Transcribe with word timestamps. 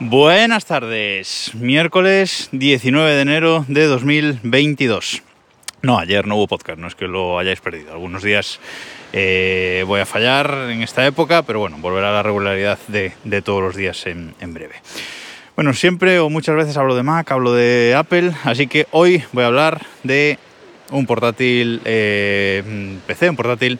Buenas 0.00 0.66
tardes, 0.66 1.52
miércoles 1.54 2.48
19 2.50 3.12
de 3.12 3.20
enero 3.20 3.64
de 3.68 3.86
2022. 3.86 5.22
No, 5.82 6.00
ayer 6.00 6.26
no 6.26 6.34
hubo 6.34 6.48
podcast, 6.48 6.80
no 6.80 6.88
es 6.88 6.96
que 6.96 7.06
lo 7.06 7.38
hayáis 7.38 7.60
perdido. 7.60 7.92
Algunos 7.92 8.24
días 8.24 8.58
eh, 9.12 9.84
voy 9.86 10.00
a 10.00 10.06
fallar 10.06 10.68
en 10.70 10.82
esta 10.82 11.06
época, 11.06 11.42
pero 11.42 11.60
bueno, 11.60 11.76
volverá 11.78 12.08
a 12.10 12.12
la 12.12 12.22
regularidad 12.24 12.76
de, 12.88 13.12
todos 13.42 13.62
los 13.62 13.76
días 13.76 14.04
en, 14.08 14.34
breve. 14.52 14.74
Bueno, 15.54 15.72
siempre 15.72 16.18
o 16.18 16.28
muchas 16.28 16.56
veces 16.56 16.76
hablo 16.76 16.96
de 16.96 17.04
Mac, 17.04 17.30
hablo 17.30 17.54
de 17.54 17.94
Apple, 17.96 18.32
así 18.42 18.66
que 18.66 18.88
hoy 18.90 19.22
voy 19.30 19.44
a 19.44 19.46
hablar 19.46 19.86
de 20.02 20.40
un 20.90 21.06
portátil 21.06 21.80
eh, 21.84 22.98
PC, 23.06 23.30
un 23.30 23.36
portátil 23.36 23.78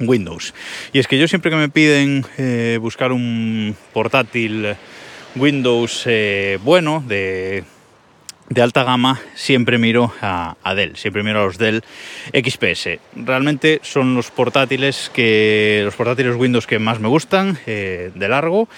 Windows. 0.00 0.52
Y 0.92 0.98
es 0.98 1.06
que 1.06 1.16
yo 1.16 1.28
siempre 1.28 1.52
que 1.52 1.56
me 1.56 1.68
piden 1.68 2.26
eh, 2.38 2.78
buscar 2.80 3.12
un 3.12 3.76
portátil 3.92 4.76
Windows 5.38 6.02
eh, 6.06 6.58
bueno, 6.62 7.02
de, 7.06 7.64
alta 8.60 8.82
gama, 8.82 9.20
siempre 9.34 9.78
miro 9.78 10.12
a, 10.20 10.56
Dell, 10.74 10.96
siempre 10.96 11.22
miro 11.22 11.40
a 11.40 11.46
los 11.46 11.58
Dell 11.58 11.82
XPS. 12.32 12.98
Realmente 13.14 13.80
son 13.82 14.14
los 14.14 14.30
portátiles 14.30 15.10
que 15.14 15.82
los 15.84 15.94
portátiles 15.94 16.36
Windows 16.36 16.66
que 16.66 16.78
más 16.78 17.00
me 17.00 17.08
gustan, 17.08 17.58
eh, 17.66 18.10
de 18.14 18.28
largo, 18.28 18.68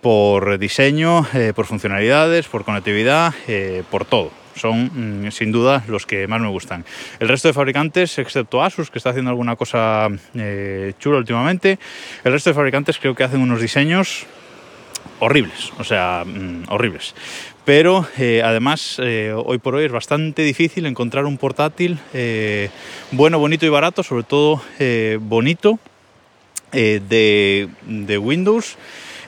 por 0.00 0.58
diseño, 0.58 1.26
eh, 1.34 1.52
por 1.54 1.66
funcionalidades, 1.66 2.48
por 2.48 2.64
conectividad, 2.64 3.34
por 3.90 4.04
todo. 4.04 4.30
Son 4.54 5.24
mm, 5.24 5.30
sin 5.30 5.52
duda 5.52 5.84
los 5.88 6.06
que 6.06 6.26
más 6.26 6.40
me 6.40 6.48
gustan. 6.48 6.84
El 7.20 7.28
resto 7.28 7.48
de 7.48 7.54
fabricantes, 7.54 8.18
excepto 8.18 8.62
Asus, 8.62 8.90
que 8.90 8.98
está 8.98 9.10
haciendo 9.10 9.30
alguna 9.30 9.56
cosa 9.56 10.08
chula 10.98 11.18
últimamente, 11.18 11.78
el 12.24 12.32
resto 12.32 12.50
de 12.50 12.54
fabricantes 12.54 12.98
creo 12.98 13.14
que 13.14 13.24
hacen 13.24 13.40
unos 13.40 13.60
diseños 13.60 14.26
horribles, 15.22 15.72
o 15.78 15.84
sea, 15.84 16.24
mm, 16.26 16.64
horribles. 16.68 17.14
Pero 17.64 18.08
eh, 18.18 18.42
además, 18.44 18.96
eh, 19.00 19.32
hoy 19.32 19.58
por 19.58 19.76
hoy 19.76 19.84
es 19.84 19.92
bastante 19.92 20.42
difícil 20.42 20.84
encontrar 20.84 21.26
un 21.26 21.38
portátil 21.38 22.00
eh, 22.12 22.70
bueno, 23.12 23.38
bonito 23.38 23.64
y 23.64 23.68
barato, 23.68 24.02
sobre 24.02 24.24
todo 24.24 24.60
bonito, 25.20 25.78
de, 26.72 27.68
Windows. 28.20 28.76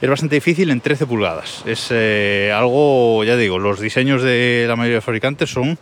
Es 0.01 0.11
bastante 0.11 0.35
difícil 0.35 0.71
en 0.71 0.81
13 0.81 1.07
pulgadas. 1.07 1.63
Es 1.65 1.93
algo, 2.53 3.23
ya 3.23 3.37
digo, 3.37 3.61
los 3.61 3.79
diseños 3.79 4.23
de 4.23 4.65
la 4.67 4.75
mayoría 4.75 4.97
de 4.97 5.01
fabricantes 5.01 5.51
son 5.51 5.79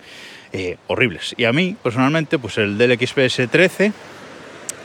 horribles. 0.88 1.34
Y 1.38 1.44
a 1.44 1.52
mí, 1.52 1.74
personalmente, 1.82 2.38
pues 2.38 2.58
el 2.58 2.76
del 2.76 2.98
XPS 2.98 3.48
13 3.50 3.92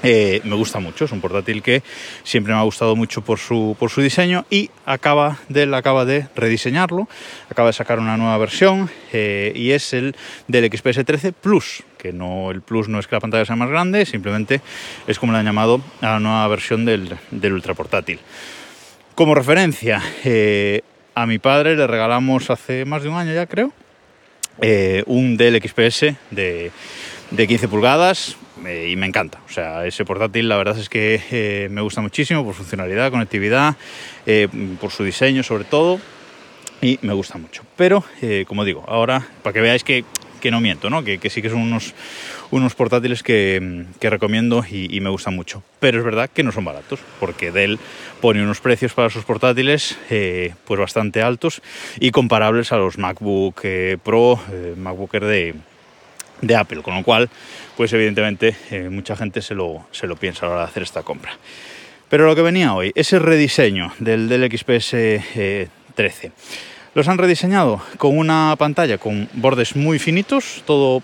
eh, 0.04 0.42
me 0.44 0.56
gusta 0.56 0.80
mucho, 0.80 1.06
es 1.06 1.12
un 1.12 1.22
portátil 1.22 1.64
que 1.64 1.82
siempre 2.24 2.54
me 2.54 2.60
ha 2.60 2.64
gustado 2.64 2.96
mucho 2.96 3.22
por 3.22 3.40
su, 3.40 3.76
por 3.80 3.90
su 3.90 4.02
diseño 4.02 4.46
y 4.50 4.70
acaba 4.86 5.40
de, 5.50 5.64
acaba 5.76 6.06
de 6.06 6.28
rediseñarlo, 6.36 7.08
acaba 7.50 7.70
de 7.70 7.74
sacar 7.74 8.00
una 8.00 8.16
nueva 8.16 8.38
versión 8.38 8.90
eh, 9.12 9.52
y 9.56 9.72
es 9.72 9.94
el 9.94 10.16
del 10.48 10.72
XPS 10.72 11.04
13 11.04 11.34
Plus, 11.34 11.84
que 11.98 12.14
no, 12.14 12.52
el 12.52 12.62
Plus 12.62 12.88
no 12.90 13.00
es 13.00 13.08
que 13.08 13.16
la 13.16 13.22
pantalla 13.22 13.46
sea 13.46 13.56
más 13.56 13.70
grande, 13.70 14.06
simplemente 14.06 14.62
es 15.08 15.18
como 15.18 15.34
le 15.34 15.40
han 15.40 15.46
llamado 15.46 15.82
a 16.02 16.06
la 16.06 16.20
nueva 16.20 16.48
versión 16.48 16.86
del, 16.86 17.18
del 17.32 17.54
ultra 17.54 17.74
portátil. 17.74 18.20
Como 19.16 19.34
referencia, 19.34 20.02
eh, 20.24 20.82
a 21.16 21.26
mi 21.26 21.40
padre 21.40 21.76
le 21.76 21.88
regalamos 21.88 22.52
hace 22.52 22.86
más 22.86 23.02
de 23.02 23.10
un 23.10 23.16
año 23.16 23.34
ya 23.34 23.48
creo, 23.48 23.74
un 25.08 25.38
Dell 25.38 25.60
XPS 25.62 26.16
de, 26.32 26.72
de 27.32 27.48
15 27.48 27.68
pulgadas, 27.68 28.38
y 28.62 28.96
me 28.96 29.06
encanta. 29.06 29.40
O 29.48 29.52
sea, 29.52 29.86
ese 29.86 30.06
portátil 30.06 30.50
la 30.50 30.58
verdad 30.58 30.78
es 30.78 30.90
que 30.90 31.22
eh, 31.32 31.68
me 31.70 31.82
gusta 31.82 32.02
muchísimo 32.02 32.44
por 32.44 32.54
funcionalidad, 32.54 33.12
conectividad, 33.12 33.76
eh, 34.26 34.48
por 34.80 34.92
su 34.92 35.04
diseño 35.04 35.44
sobre 35.44 35.64
todo 35.64 36.00
y 36.82 37.00
me 37.02 37.14
gusta 37.14 37.38
mucho. 37.38 37.64
Pero, 37.76 38.04
eh, 38.22 38.46
como 38.48 38.66
digo, 38.66 38.84
ahora 38.88 39.28
para 39.44 39.54
que 39.54 39.62
veáis 39.62 39.84
que, 39.84 40.04
no 40.50 40.62
miento, 40.62 40.90
¿no? 40.90 41.04
Que, 41.04 41.20
sí 41.30 41.42
que 41.42 41.50
son 41.50 41.60
unos, 41.60 41.94
unos 42.52 42.74
portátiles 42.74 43.22
que, 43.22 43.86
recomiendo 44.00 44.64
y, 44.70 45.02
me 45.02 45.10
gustan 45.10 45.36
mucho. 45.36 45.62
Pero 45.82 45.98
es 46.00 46.06
verdad 46.06 46.30
que 46.30 46.42
no 46.42 46.54
son 46.54 46.64
baratos, 46.64 47.02
porque 47.20 47.52
Dell 47.52 47.78
pone 48.22 48.42
unos 48.42 48.62
precios 48.62 48.94
para 48.94 49.10
sus 49.10 49.26
portátiles 49.26 49.98
pues 50.08 50.80
bastante 50.80 51.22
altos 51.22 51.62
y 52.00 52.12
comparables 52.12 52.72
a 52.72 52.78
los 52.78 52.98
MacBook 52.98 53.62
Pro, 54.06 54.40
MacBook 54.78 55.12
de 55.20 55.54
de 56.42 56.56
Apple, 56.56 56.82
con 56.82 56.96
lo 56.96 57.04
cual, 57.04 57.30
pues 57.76 57.94
evidentemente 57.94 58.56
eh, 58.72 58.90
mucha 58.90 59.16
gente 59.16 59.42
se 59.42 59.56
lo, 59.56 59.86
se 59.92 60.08
lo 60.08 60.16
piensa 60.16 60.46
a 60.46 60.50
la 60.50 60.56
hora 60.56 60.64
de 60.64 60.70
hacer 60.70 60.84
esta 60.84 61.04
compra. 61.04 61.32
Pero 62.10 62.26
lo 62.26 62.36
que 62.36 62.42
venía 62.42 62.74
hoy, 62.74 62.92
ese 62.96 63.20
rediseño 63.20 63.92
del, 64.00 64.30
del 64.30 64.50
XPS 64.50 64.92
13. 65.96 66.28
Eh, 66.28 66.32
Los 66.94 67.08
han 67.08 67.18
rediseñado 67.18 67.82
con 67.98 68.18
una 68.18 68.56
pantalla 68.58 68.98
con 68.98 69.30
bordes 69.34 69.76
muy 69.76 70.00
finitos, 70.00 70.64
todo 70.66 71.04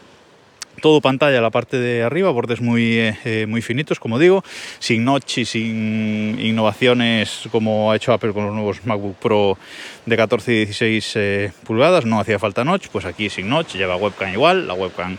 todo 0.83 0.99
pantalla 0.99 1.39
la 1.39 1.49
parte 1.49 1.77
de 1.77 2.03
arriba, 2.03 2.29
bordes 2.31 2.59
muy, 2.59 2.97
eh, 2.99 3.45
muy 3.47 3.61
finitos, 3.61 4.01
como 4.01 4.19
digo, 4.19 4.43
sin 4.79 5.05
notch 5.05 5.37
y 5.37 5.45
sin 5.45 6.37
innovaciones 6.41 7.47
como 7.51 7.89
ha 7.89 7.95
hecho 7.95 8.11
Apple 8.11 8.33
con 8.33 8.47
los 8.47 8.53
nuevos 8.53 8.85
MacBook 8.85 9.15
Pro 9.15 9.57
de 10.05 10.17
14 10.17 10.51
y 10.51 10.57
16 10.65 11.13
eh, 11.15 11.51
pulgadas, 11.63 12.03
no 12.03 12.19
hacía 12.19 12.37
falta 12.37 12.65
notch, 12.65 12.89
pues 12.89 13.05
aquí 13.05 13.29
sin 13.29 13.47
notch, 13.47 13.75
lleva 13.75 13.95
webcam 13.95 14.33
igual, 14.33 14.67
la 14.67 14.73
webcam 14.73 15.15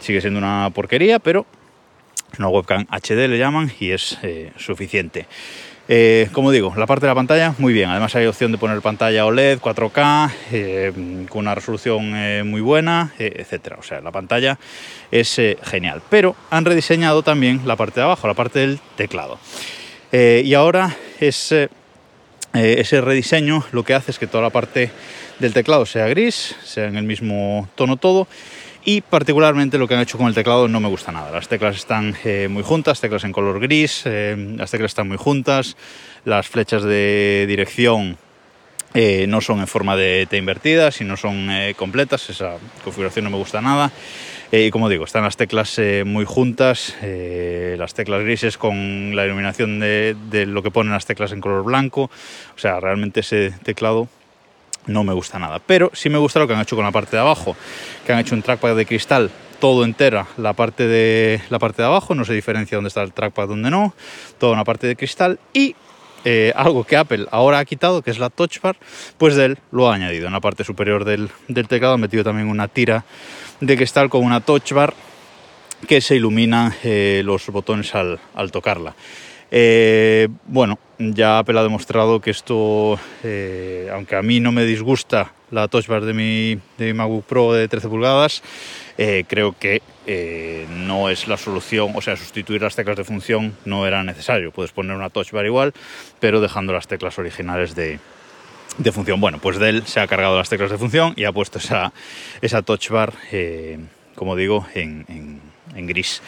sigue 0.00 0.22
siendo 0.22 0.38
una 0.38 0.70
porquería, 0.72 1.18
pero 1.18 1.44
una 2.38 2.48
webcam 2.48 2.86
HD 2.90 3.28
le 3.28 3.38
llaman 3.38 3.72
y 3.80 3.90
es 3.90 4.18
eh, 4.22 4.52
suficiente. 4.56 5.26
Eh, 5.88 6.28
como 6.32 6.50
digo, 6.50 6.74
la 6.76 6.86
parte 6.86 7.06
de 7.06 7.10
la 7.10 7.14
pantalla, 7.14 7.54
muy 7.58 7.72
bien. 7.72 7.88
Además 7.88 8.14
hay 8.16 8.26
opción 8.26 8.50
de 8.50 8.58
poner 8.58 8.80
pantalla 8.82 9.24
OLED 9.24 9.60
4K 9.60 10.32
eh, 10.50 11.26
con 11.28 11.40
una 11.42 11.54
resolución 11.54 12.10
muy 12.48 12.60
buena, 12.60 13.14
etcétera. 13.18 13.76
O 13.78 13.84
sea, 13.84 14.00
la 14.00 14.10
pantalla 14.10 14.58
es 15.12 15.40
genial. 15.62 16.02
Pero 16.10 16.34
han 16.50 16.64
rediseñado 16.64 17.22
también 17.22 17.60
la 17.64 17.76
parte 17.76 18.00
de 18.00 18.04
abajo, 18.04 18.26
la 18.26 18.34
parte 18.34 18.58
del 18.58 18.80
teclado. 18.96 19.38
y 20.12 20.54
ahora 20.54 20.96
ese 21.20 21.70
rediseño 22.52 23.64
lo 23.70 23.84
que 23.84 23.94
hace 23.94 24.10
es 24.10 24.18
que 24.18 24.26
toda 24.26 24.42
la 24.42 24.50
parte 24.50 24.90
del 25.38 25.52
teclado 25.52 25.86
sea 25.86 26.08
gris, 26.08 26.56
sea 26.64 26.86
en 26.86 26.96
el 26.96 27.04
mismo 27.04 27.68
tono 27.76 27.96
todo 27.96 28.26
y 28.88 29.00
particularmente 29.00 29.78
lo 29.78 29.88
que 29.88 29.94
han 29.94 30.00
hecho 30.00 30.16
con 30.16 30.28
el 30.28 30.34
teclado 30.34 30.68
no 30.68 30.78
me 30.78 30.88
gusta 30.88 31.10
nada. 31.10 31.32
Las 31.32 31.48
teclas 31.48 31.74
están 31.74 32.16
eh, 32.24 32.46
muy 32.48 32.62
juntas, 32.62 33.00
teclas 33.00 33.24
en 33.24 33.32
color 33.32 33.58
gris, 33.58 34.02
eh, 34.06 34.36
las 34.56 34.70
teclas 34.70 34.92
están 34.92 35.08
muy 35.08 35.16
juntas, 35.16 35.76
las 36.24 36.46
flechas 36.46 36.84
de 36.84 37.46
dirección 37.48 38.16
eh, 38.94 39.26
no 39.26 39.40
son 39.40 39.58
en 39.58 39.66
forma 39.66 39.96
de 39.96 40.28
T 40.30 40.36
invertida, 40.36 40.92
sino 40.92 41.16
son 41.16 41.48
completas, 41.74 42.30
esa 42.30 42.58
configuración 42.84 43.24
no 43.24 43.30
me 43.30 43.38
gusta 43.38 43.60
nada. 43.60 43.90
y 44.52 44.70
como 44.70 44.88
digo, 44.88 45.04
están 45.04 45.24
las 45.24 45.36
teclas 45.36 45.80
muy 46.04 46.24
juntas, 46.24 46.94
las 47.02 47.92
teclas 47.92 48.22
grises 48.22 48.56
con 48.56 49.16
la 49.16 49.26
iluminación 49.26 49.80
de, 49.80 50.16
de 50.30 50.46
lo 50.46 50.62
que 50.62 50.70
ponen 50.70 50.92
las 50.92 51.06
teclas 51.06 51.32
en 51.32 51.40
color 51.40 51.64
blanco. 51.64 52.02
O 52.54 52.58
sea, 52.58 52.78
realmente 52.78 53.20
ese 53.20 53.50
teclado 53.64 54.08
no 54.86 55.04
me 55.04 55.12
gusta 55.12 55.38
nada. 55.38 55.60
Pero 55.64 55.90
sí 55.94 56.08
me 56.08 56.18
gusta 56.18 56.38
lo 56.38 56.46
que 56.46 56.54
han 56.54 56.60
hecho 56.60 56.76
con 56.76 56.84
la 56.84 56.92
parte 56.92 57.16
de 57.16 57.22
abajo, 57.22 57.56
que 58.04 58.12
han 58.12 58.18
hecho 58.18 58.34
un 58.34 58.42
trackpad 58.42 58.76
de 58.76 58.86
cristal 58.86 59.30
todo 59.58 59.84
entera 59.84 60.26
la 60.36 60.52
parte 60.52 60.86
de 60.86 61.40
la 61.48 61.58
parte 61.58 61.82
de 61.82 61.88
abajo, 61.88 62.14
no 62.14 62.24
se 62.24 62.34
diferencia 62.34 62.76
dónde 62.76 62.88
está 62.88 63.02
el 63.02 63.12
trackpad, 63.12 63.48
dónde 63.48 63.70
no, 63.70 63.94
toda 64.38 64.52
una 64.52 64.64
parte 64.64 64.86
de 64.86 64.96
cristal 64.96 65.38
y 65.52 65.74
eh, 66.24 66.52
algo 66.56 66.84
que 66.84 66.96
Apple 66.96 67.26
ahora 67.30 67.60
ha 67.60 67.64
quitado, 67.64 68.02
que 68.02 68.10
es 68.10 68.18
la 68.18 68.30
touch 68.30 68.60
bar, 68.60 68.76
pues 69.16 69.36
él 69.38 69.58
lo 69.70 69.90
ha 69.90 69.94
añadido. 69.94 70.26
En 70.26 70.32
la 70.32 70.40
parte 70.40 70.64
superior 70.64 71.04
del, 71.04 71.30
teclado 71.68 71.94
ha 71.94 71.98
metido 71.98 72.24
también 72.24 72.48
una 72.48 72.68
tira 72.68 73.04
de 73.60 73.76
cristal 73.76 74.10
con 74.10 74.24
una 74.24 74.40
touch 74.40 74.72
bar 74.72 74.94
que 75.86 76.00
se 76.00 76.16
ilumina 76.16 76.76
eh, 76.82 77.22
los 77.24 77.46
botones 77.46 77.94
al, 77.94 78.18
al 78.34 78.50
tocarla. 78.50 78.96
Eh, 79.50 80.28
bueno, 80.46 80.78
ya 80.98 81.38
Apple 81.38 81.58
ha 81.58 81.62
demostrado 81.62 82.20
que 82.20 82.30
esto, 82.30 82.98
eh, 83.22 83.88
aunque 83.92 84.16
a 84.16 84.22
mí 84.22 84.40
no 84.40 84.52
me 84.52 84.64
disgusta 84.64 85.32
la 85.50 85.68
touch 85.68 85.86
bar 85.86 86.04
de 86.04 86.12
mi, 86.12 86.58
de 86.78 86.92
MacBook 86.94 87.24
Pro 87.24 87.52
de 87.52 87.68
13 87.68 87.88
pulgadas, 87.88 88.42
eh, 88.98 89.24
creo 89.28 89.54
que 89.58 89.82
no 90.86 91.10
es 91.10 91.26
la 91.26 91.36
solución, 91.36 91.92
o 91.94 92.00
sea, 92.00 92.16
sustituir 92.16 92.62
las 92.62 92.76
teclas 92.76 92.96
de 92.96 93.04
función 93.04 93.56
no 93.64 93.86
era 93.86 94.04
necesario. 94.04 94.52
Puedes 94.52 94.72
poner 94.72 94.96
una 94.96 95.10
touch 95.10 95.32
bar 95.32 95.44
igual, 95.46 95.74
pero 96.20 96.40
dejando 96.40 96.72
las 96.72 96.86
teclas 96.86 97.18
originales 97.18 97.74
de, 97.74 97.98
función. 98.92 99.20
Bueno, 99.20 99.38
pues 99.38 99.58
Dell 99.58 99.84
se 99.84 99.98
ha 99.98 100.06
cargado 100.06 100.38
las 100.38 100.48
teclas 100.48 100.70
de 100.70 100.78
función 100.78 101.12
y 101.16 101.24
ha 101.24 101.32
puesto 101.32 101.58
esa, 101.58 101.92
esa 102.40 102.62
touch 102.62 102.88
bar, 102.90 103.14
como 104.14 104.36
digo, 104.36 104.64
en 104.74 105.40
gris. 105.74 106.22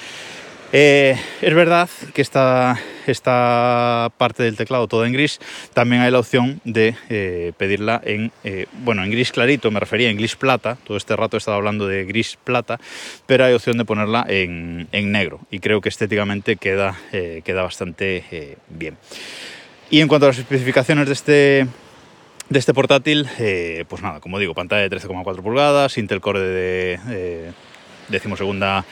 Eh, 0.73 1.17
es 1.41 1.55
verdad 1.55 1.89
que 2.13 2.21
esta, 2.21 2.79
esta, 3.07 4.13
parte 4.19 4.43
del 4.43 4.57
teclado 4.57 4.87
todo 4.87 5.07
en 5.07 5.15
gris, 5.15 5.41
también 5.73 6.03
hay 6.03 6.11
la 6.11 6.19
opción 6.19 6.61
de 6.65 6.95
eh, 7.09 7.53
pedirla 7.57 8.03
en, 8.05 8.33
eh, 8.45 8.67
bueno, 8.85 9.03
en 9.03 9.11
gris 9.11 9.33
clarito, 9.33 9.71
me 9.71 9.81
refería 9.81 10.11
en 10.11 10.19
gris 10.19 10.37
plata, 10.37 10.77
todo 10.85 10.99
este 10.99 11.17
rato 11.17 11.37
he 11.37 11.39
estado 11.39 11.57
hablando 11.57 11.87
de 11.87 12.05
gris 12.05 12.37
plata, 12.45 12.79
pero 13.27 13.47
hay 13.47 13.55
opción 13.55 13.79
de 13.79 13.87
ponerla 13.87 14.27
en, 14.29 14.89
negro 14.93 15.41
y 15.51 15.61
creo 15.61 15.81
que 15.81 15.89
estéticamente 15.89 16.57
queda, 16.57 16.99
queda 17.45 17.63
bastante 17.63 18.59
bien. 18.69 18.99
Y 19.91 20.01
en 20.01 20.09
cuanto 20.09 20.27
a 20.27 20.31
las 20.31 20.39
especificaciones 20.39 21.07
de 21.07 21.13
este, 21.13 21.67
de 22.51 22.59
este 22.59 22.75
portátil, 22.75 23.27
pues 23.89 24.03
nada, 24.03 24.21
como 24.21 24.39
digo, 24.39 24.55
pantalla 24.55 24.87
de 24.87 24.95
13,4 24.95 25.43
pulgadas, 25.43 25.97
Intel 25.97 26.21
Core 26.21 26.41
de 26.41 27.01
eh, 27.09 27.53
decimosegunda 28.09 28.85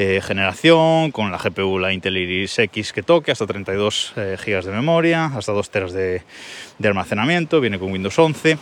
eh, 0.00 0.22
generación, 0.22 1.10
con 1.10 1.30
la 1.30 1.36
GPU, 1.36 1.78
la 1.78 1.92
Intel 1.92 2.16
Iris 2.16 2.58
X 2.58 2.94
que 2.94 3.02
toque, 3.02 3.32
hasta 3.32 3.46
32 3.46 4.14
eh, 4.16 4.38
GB 4.42 4.64
de 4.64 4.72
memoria, 4.72 5.26
hasta 5.26 5.52
2 5.52 5.70
teras 5.70 5.92
de, 5.92 6.22
almacenamiento, 6.82 7.60
viene 7.60 7.78
con 7.78 7.92
Windows 7.92 8.18
11, 8.18 8.56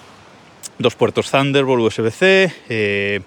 dos 0.81 0.97
puertos 0.97 1.31
Thunderbolt 1.31 1.81
USB-C, 1.81 2.53
eh, 2.69 3.21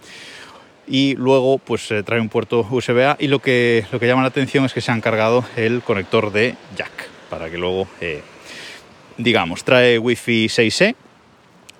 y 0.89 1.15
luego 1.15 1.57
pues 1.57 1.89
eh, 1.91 2.03
trae 2.03 2.19
un 2.19 2.27
puerto 2.27 2.67
USB-A 2.69 3.15
y 3.17 3.27
lo 3.27 3.39
que, 3.39 3.85
lo 3.93 3.99
que 4.01 4.07
llama 4.07 4.23
la 4.23 4.27
atención 4.27 4.65
es 4.65 4.73
que 4.73 4.81
se 4.81 4.91
han 4.91 4.99
cargado 4.99 5.45
el 5.55 5.81
conector 5.81 6.33
de 6.33 6.55
jack 6.75 7.07
para 7.29 7.49
que 7.49 7.57
luego 7.57 7.87
digamos 9.17 9.63
trae 9.63 9.97
Wi-Fi 9.97 10.47
6E 10.47 10.95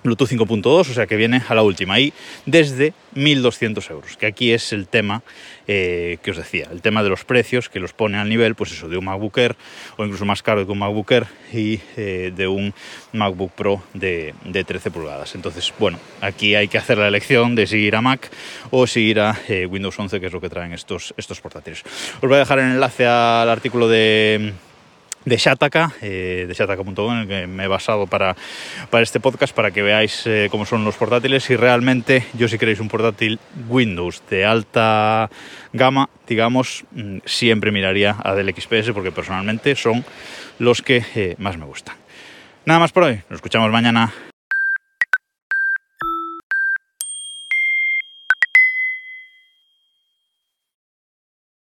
Bluetooth 0.02 0.30
5.2, 0.30 0.66
o 0.66 0.84
sea 0.84 1.06
que 1.06 1.16
viene 1.16 1.42
a 1.48 1.54
la 1.54 1.62
última 1.62 1.98
y 2.00 2.12
desde 2.46 2.92
1.200 3.14 3.90
euros, 3.90 4.16
que 4.16 4.26
aquí 4.26 4.52
es 4.52 4.72
el 4.72 4.88
tema 4.88 5.22
eh, 5.68 6.18
que 6.22 6.32
os 6.32 6.36
decía, 6.36 6.68
el 6.72 6.82
tema 6.82 7.02
de 7.02 7.08
los 7.08 7.24
precios 7.24 7.68
que 7.68 7.78
los 7.78 7.92
pone 7.92 8.18
al 8.18 8.28
nivel, 8.28 8.54
pues 8.54 8.72
eso, 8.72 8.88
de 8.88 8.96
un 8.96 9.04
MacBook 9.04 9.38
Air 9.38 9.56
o 9.96 10.04
incluso 10.04 10.24
más 10.24 10.42
caro 10.42 10.66
que 10.66 10.72
un 10.72 10.78
MacBook 10.78 11.10
Air 11.12 11.26
y 11.52 11.80
eh, 11.96 12.32
de 12.34 12.48
un 12.48 12.74
MacBook 13.12 13.52
Pro 13.52 13.82
de, 13.94 14.34
de, 14.44 14.64
13 14.64 14.90
pulgadas. 14.90 15.34
Entonces, 15.34 15.72
bueno, 15.78 15.98
aquí 16.20 16.54
hay 16.54 16.68
que 16.68 16.78
hacer 16.78 16.98
la 16.98 17.08
elección 17.08 17.54
de 17.54 17.66
si 17.66 17.76
ir 17.76 17.96
a 17.96 18.02
Mac 18.02 18.30
o 18.70 18.86
si 18.86 19.00
ir 19.00 19.20
a 19.20 19.38
eh, 19.48 19.66
Windows 19.66 19.98
11, 19.98 20.20
que 20.20 20.26
es 20.26 20.32
lo 20.32 20.40
que 20.40 20.48
traen 20.48 20.72
estos, 20.72 21.14
estos 21.16 21.40
portátiles. 21.40 21.82
Os 22.16 22.28
voy 22.28 22.34
a 22.34 22.38
dejar 22.38 22.58
el 22.58 22.72
enlace 22.72 23.06
al 23.06 23.48
artículo 23.48 23.88
de 23.88 24.52
de 25.24 25.36
Shataka, 25.36 25.92
eh, 26.02 26.46
de 26.48 26.54
Shataka.com, 26.54 27.12
en 27.12 27.18
el 27.20 27.28
que 27.28 27.46
me 27.46 27.64
he 27.64 27.68
basado 27.68 28.06
para, 28.06 28.36
para 28.90 29.02
este 29.02 29.20
podcast, 29.20 29.54
para 29.54 29.70
que 29.70 29.82
veáis 29.82 30.26
eh, 30.26 30.48
cómo 30.50 30.66
son 30.66 30.84
los 30.84 30.96
portátiles 30.96 31.48
y 31.50 31.56
realmente 31.56 32.26
yo 32.34 32.48
si 32.48 32.58
queréis 32.58 32.80
un 32.80 32.88
portátil 32.88 33.38
Windows 33.68 34.22
de 34.28 34.44
alta 34.44 35.30
gama, 35.72 36.08
digamos, 36.26 36.84
mm, 36.92 37.18
siempre 37.24 37.70
miraría 37.72 38.16
a 38.22 38.34
Dell 38.34 38.54
XPS 38.54 38.92
porque 38.92 39.12
personalmente 39.12 39.74
son 39.76 40.04
los 40.58 40.82
que 40.82 41.04
eh, 41.14 41.34
más 41.38 41.56
me 41.56 41.66
gustan. 41.66 41.96
Nada 42.64 42.80
más 42.80 42.92
por 42.92 43.04
hoy, 43.04 43.20
nos 43.28 43.38
escuchamos 43.38 43.70
mañana. 43.70 44.12